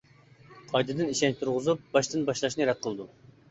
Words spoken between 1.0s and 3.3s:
ئىشەنچ تۇرغۇزۇپ، باشتىن باشلاشنى رەت قىلىدۇ.